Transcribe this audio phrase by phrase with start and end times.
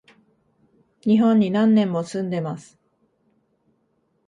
[1.01, 2.75] 日本に何年も住んでます